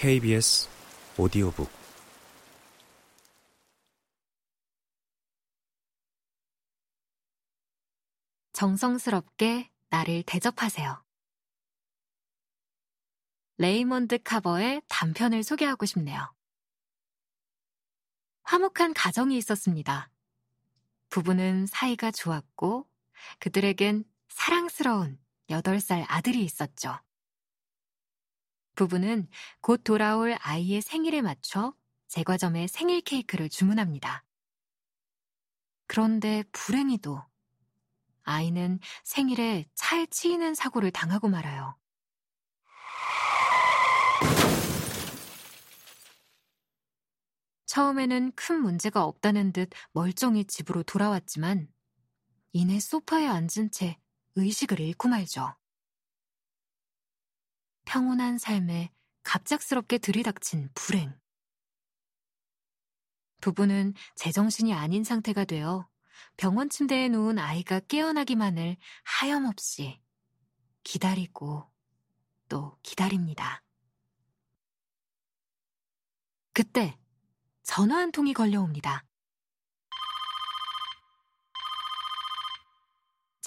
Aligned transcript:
KBS 0.00 0.66
오디오북 1.18 1.70
정성스럽게 8.54 9.70
나를 9.90 10.22
대접하세요. 10.22 11.04
레이먼드 13.58 14.16
카버의 14.22 14.80
단편을 14.88 15.42
소개하고 15.42 15.84
싶네요. 15.84 16.32
화목한 18.44 18.94
가정이 18.94 19.36
있었습니다. 19.36 20.08
부부는 21.10 21.66
사이가 21.66 22.10
좋았고 22.10 22.88
그들에겐 23.38 24.04
사랑스러운 24.30 25.18
8살 25.50 26.06
아들이 26.08 26.42
있었죠. 26.42 26.98
부부는 28.80 29.28
곧 29.60 29.84
돌아올 29.84 30.38
아이의 30.40 30.80
생일에 30.80 31.20
맞춰 31.20 31.74
제과점에 32.08 32.66
생일 32.66 33.02
케이크를 33.02 33.50
주문합니다. 33.50 34.24
그런데 35.86 36.44
불행히도 36.52 37.22
아이는 38.22 38.78
생일에 39.04 39.66
차에 39.74 40.06
치이는 40.06 40.54
사고를 40.54 40.92
당하고 40.92 41.28
말아요. 41.28 41.76
처음에는 47.66 48.32
큰 48.34 48.62
문제가 48.62 49.04
없다는 49.04 49.52
듯 49.52 49.68
멀쩡히 49.92 50.46
집으로 50.46 50.82
돌아왔지만 50.84 51.68
이내 52.54 52.80
소파에 52.80 53.26
앉은 53.26 53.72
채 53.72 53.98
의식을 54.36 54.80
잃고 54.80 55.08
말죠. 55.08 55.59
평온한 57.84 58.38
삶에 58.38 58.90
갑작스럽게 59.22 59.98
들이닥친 59.98 60.70
불행. 60.74 61.18
부부는 63.40 63.94
제정신이 64.16 64.74
아닌 64.74 65.02
상태가 65.02 65.44
되어 65.44 65.88
병원 66.36 66.68
침대에 66.68 67.08
누운 67.08 67.38
아이가 67.38 67.80
깨어나기만을 67.80 68.76
하염없이 69.04 70.00
기다리고 70.84 71.70
또 72.48 72.76
기다립니다. 72.82 73.62
그때 76.52 76.98
전화 77.62 77.98
한 77.98 78.12
통이 78.12 78.34
걸려옵니다. 78.34 79.04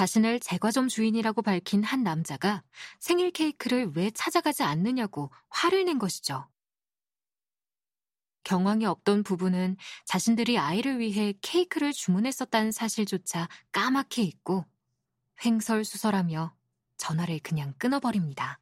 자신을 0.00 0.40
제과점 0.40 0.88
주인이라고 0.88 1.42
밝힌 1.42 1.84
한 1.84 2.02
남자가 2.02 2.62
생일 2.98 3.30
케이크를 3.30 3.92
왜 3.94 4.10
찾아가지 4.10 4.62
않느냐고 4.62 5.30
화를 5.50 5.84
낸 5.84 5.98
것이죠. 5.98 6.48
경황이 8.42 8.86
없던 8.86 9.24
부부는 9.24 9.76
자신들이 10.06 10.56
아이를 10.56 11.00
위해 11.00 11.34
케이크를 11.42 11.92
주문했었다는 11.92 12.72
사실조차 12.72 13.46
까맣게 13.72 14.22
잊고 14.22 14.64
횡설수설하며 15.44 16.56
전화를 16.96 17.40
그냥 17.40 17.74
끊어버립니다. 17.76 18.58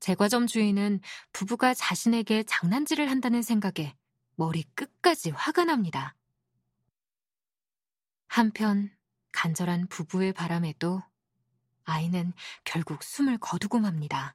제과점 0.00 0.46
주인은 0.46 1.00
부부가 1.34 1.74
자신에게 1.74 2.44
장난질을 2.44 3.10
한다는 3.10 3.42
생각에 3.42 3.94
머리 4.36 4.62
끝까지 4.74 5.28
화가 5.28 5.66
납니다. 5.66 6.16
한편 8.32 8.90
간절한 9.32 9.88
부부의 9.88 10.32
바람에도 10.32 11.02
아이는 11.84 12.32
결국 12.64 13.02
숨을 13.02 13.36
거두고 13.36 13.78
맙니다. 13.78 14.34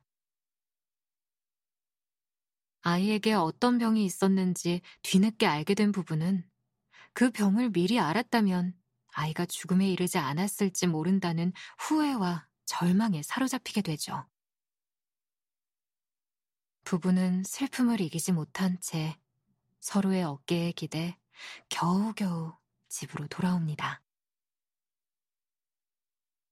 아이에게 2.82 3.34
어떤 3.34 3.80
병이 3.80 4.06
있었는지 4.06 4.82
뒤늦게 5.02 5.48
알게 5.48 5.74
된 5.74 5.92
부부는 5.92 6.48
그 7.14 7.32
병을 7.32 7.72
미리 7.72 8.00
알았다면 8.00 8.80
아이가 9.14 9.48
죽음에 9.48 9.90
이르지 9.90 10.20
않았을지 10.20 10.86
모른다는 10.86 11.52
후회와 11.80 12.48
절망에 12.66 13.24
사로잡히게 13.24 13.82
되죠. 13.82 14.28
부부는 16.84 17.46
슬픔을 17.46 18.00
이기지 18.02 18.34
못한 18.34 18.80
채 18.80 19.18
서로의 19.80 20.24
어깨에 20.24 20.74
기대 20.74 21.18
겨우겨우 21.70 22.57
집으로 22.90 23.28
돌아옵니다. 23.28 24.02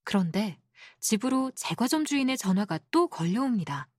그런데 0.03 0.59
집으로 0.99 1.51
제과점 1.55 2.05
주인의 2.05 2.37
전화가 2.37 2.79
또 2.91 3.07
걸려옵니다. 3.07 3.89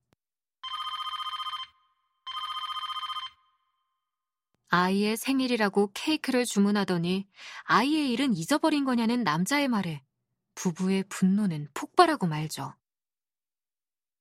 아이의 4.69 5.17
생일이라고 5.17 5.91
케이크를 5.95 6.45
주문하더니 6.45 7.29
아이의 7.65 8.11
일은 8.13 8.35
잊어버린 8.35 8.85
거냐는 8.85 9.23
남자의 9.23 9.69
말에 9.69 10.03
부부의 10.55 11.05
분노는 11.09 11.69
폭발하고 11.75 12.27
말죠. 12.27 12.75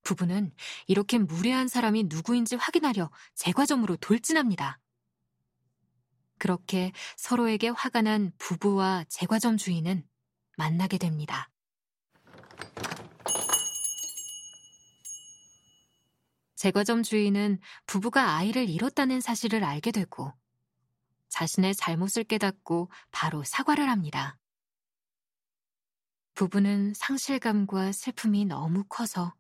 부부는 0.03 0.53
이렇게 0.87 1.17
무례한 1.17 1.67
사람이 1.67 2.05
누구인지 2.05 2.55
확인하려 2.55 3.09
제과점으로 3.33 3.97
돌진합니다. 3.97 4.79
그렇게 6.37 6.91
서로에게 7.17 7.69
화가 7.69 8.01
난 8.01 8.31
부부와 8.37 9.05
제과점 9.09 9.57
주인은 9.57 10.07
만나게 10.57 10.97
됩니다. 10.97 11.49
제과점 16.55 17.03
주인은 17.03 17.59
부부가 17.85 18.35
아이를 18.35 18.69
잃었다는 18.69 19.21
사실을 19.21 19.63
알게 19.63 19.91
되고 19.91 20.33
자신의 21.29 21.75
잘못을 21.75 22.23
깨닫고 22.23 22.89
바로 23.11 23.43
사과를 23.43 23.89
합니다. 23.89 24.37
부부는 26.33 26.93
상실감과 26.93 27.91
슬픔이 27.91 28.45
너무 28.45 28.83
커서 28.89 29.33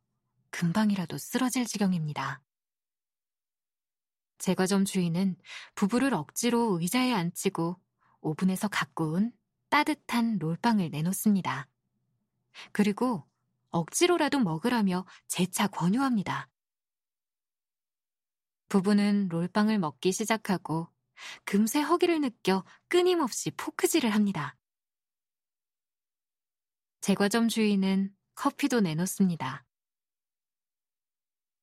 금방이라도 0.51 1.17
쓰러질 1.17 1.65
지경입니다. 1.65 2.41
제과점 4.45 4.85
주인은 4.85 5.37
부부를 5.73 6.13
억지로 6.13 6.79
의자에 6.79 7.11
앉히고 7.13 7.81
오븐에서 8.21 8.67
갖고 8.67 9.13
온 9.13 9.31
따뜻한 9.69 10.37
롤빵을 10.37 10.91
내놓습니다. 10.91 11.67
그리고 12.71 13.27
억지로라도 13.71 14.37
먹으라며 14.37 15.07
재차 15.27 15.65
권유합니다. 15.65 16.47
부부는 18.69 19.29
롤빵을 19.29 19.79
먹기 19.79 20.11
시작하고 20.11 20.89
금세 21.45 21.81
허기를 21.81 22.21
느껴 22.21 22.63
끊임없이 22.87 23.49
포크질을 23.49 24.11
합니다. 24.11 24.55
제과점 27.01 27.47
주인은 27.47 28.15
커피도 28.35 28.81
내놓습니다. 28.81 29.65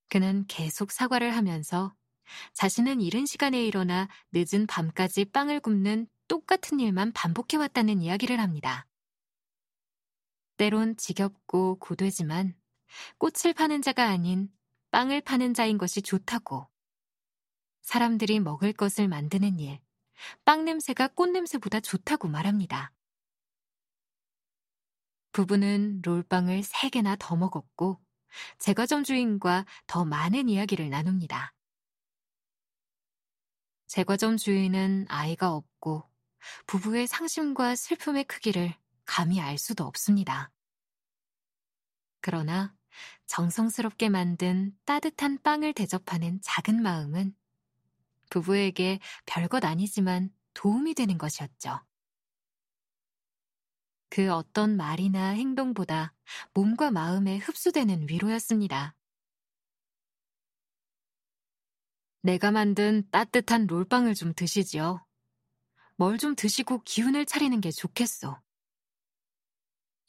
그는 0.09 0.45
계속 0.49 0.91
사과를 0.91 1.37
하면서 1.37 1.95
자신은 2.55 3.01
이른 3.01 3.27
시간에 3.27 3.65
일어나 3.65 4.09
늦은 4.33 4.67
밤까지 4.67 5.27
빵을 5.27 5.61
굽는 5.61 6.07
똑같은 6.29 6.81
일만 6.81 7.13
반복해왔다는 7.13 8.01
이야기를 8.03 8.41
합니다. 8.41 8.87
때론 10.57 10.97
지겹고 10.97 11.79
고되지만 11.79 12.55
꽃을 13.19 13.55
파는 13.55 13.83
자가 13.83 14.09
아닌 14.09 14.51
빵을 14.91 15.23
파는 15.23 15.55
자인 15.55 15.79
것이 15.79 16.03
좋다고. 16.03 16.69
사람들이 17.81 18.41
먹을 18.41 18.73
것을 18.73 19.09
만드는 19.09 19.59
일, 19.59 19.81
빵 20.45 20.65
냄새가 20.65 21.09
꽃 21.09 21.31
냄새보다 21.31 21.81
좋다고 21.81 22.29
말합니다. 22.29 22.93
부부는 25.33 26.03
롤빵을 26.03 26.61
3개나 26.61 27.17
더 27.19 27.37
먹었고 27.37 28.01
제과점 28.59 29.03
주인과 29.03 29.65
더 29.87 30.05
많은 30.05 30.49
이야기를 30.49 30.91
나눕니다. 30.91 31.55
제과점 33.93 34.39
주인은 34.39 35.05
아이가 35.11 35.53
없고 35.53 36.03
부부의 36.67 37.07
상심과 37.07 37.77
슬픔의 37.77 38.25
크기를 38.25 38.75
감히 39.05 39.39
알 39.39 39.59
수도 39.59 39.85
없습니다. 39.85 40.51
그러나 42.23 42.75
정성스럽게 43.27 44.09
만든 44.09 44.75
따뜻한 44.87 45.43
빵을 45.43 45.75
대접하는 45.75 46.41
작은 46.41 46.81
마음은 46.81 47.37
부부에게 48.31 48.99
별것 49.27 49.63
아니지만 49.63 50.31
도움이 50.55 50.95
되는 50.95 51.19
것이었죠. 51.19 51.79
그 54.09 54.33
어떤 54.33 54.75
말이나 54.79 55.33
행동보다 55.33 56.15
몸과 56.55 56.91
마음에 56.91 57.37
흡수되는 57.37 58.09
위로였습니다. 58.09 58.97
내가 62.23 62.51
만든 62.51 63.05
따뜻한 63.11 63.67
롤빵을 63.69 64.15
좀 64.15 64.33
드시지요. 64.35 65.05
뭘 65.97 66.19
좀 66.19 66.37
드시고 66.37 66.83
기운을 66.85 67.27
차리는 67.27 67.61
게 67.63 67.71
좋겠소. 67.71 68.37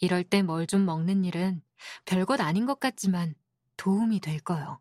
이럴 0.02 0.24
때 0.24 0.42
뭘 0.44 0.68
좀 0.68 0.86
먹는 0.86 1.24
일은 1.26 1.64
별것 2.06 2.40
아닌 2.42 2.66
것 2.68 2.80
같지만 2.80 3.34
도움이 3.78 4.20
될 4.20 4.40
거요. 4.40 4.80